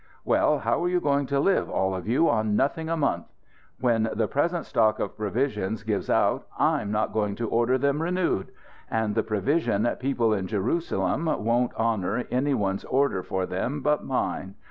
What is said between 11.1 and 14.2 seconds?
won't honour any one's order for them but